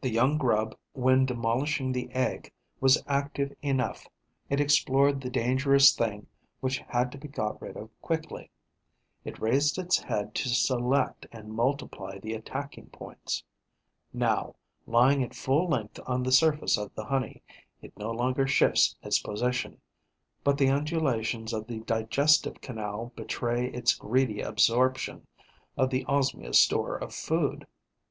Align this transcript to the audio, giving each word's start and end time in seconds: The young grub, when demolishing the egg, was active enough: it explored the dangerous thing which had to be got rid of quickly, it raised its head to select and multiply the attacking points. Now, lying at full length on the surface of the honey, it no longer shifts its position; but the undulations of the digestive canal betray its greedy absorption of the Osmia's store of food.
The 0.00 0.08
young 0.08 0.38
grub, 0.38 0.74
when 0.94 1.26
demolishing 1.26 1.92
the 1.92 2.10
egg, 2.12 2.54
was 2.80 3.04
active 3.06 3.54
enough: 3.60 4.08
it 4.48 4.62
explored 4.62 5.20
the 5.20 5.28
dangerous 5.28 5.94
thing 5.94 6.26
which 6.60 6.78
had 6.78 7.12
to 7.12 7.18
be 7.18 7.28
got 7.28 7.60
rid 7.60 7.76
of 7.76 7.90
quickly, 8.00 8.50
it 9.26 9.38
raised 9.38 9.76
its 9.76 9.98
head 9.98 10.34
to 10.36 10.48
select 10.48 11.26
and 11.30 11.52
multiply 11.52 12.18
the 12.18 12.32
attacking 12.32 12.86
points. 12.86 13.44
Now, 14.10 14.56
lying 14.86 15.22
at 15.22 15.34
full 15.34 15.68
length 15.68 16.00
on 16.06 16.22
the 16.22 16.32
surface 16.32 16.78
of 16.78 16.94
the 16.94 17.04
honey, 17.04 17.42
it 17.82 17.92
no 17.98 18.10
longer 18.10 18.46
shifts 18.46 18.96
its 19.02 19.18
position; 19.18 19.82
but 20.42 20.56
the 20.56 20.70
undulations 20.70 21.52
of 21.52 21.66
the 21.66 21.80
digestive 21.80 22.62
canal 22.62 23.12
betray 23.14 23.66
its 23.66 23.94
greedy 23.94 24.40
absorption 24.40 25.26
of 25.76 25.90
the 25.90 26.06
Osmia's 26.06 26.58
store 26.58 26.96
of 26.96 27.14
food. 27.14 27.66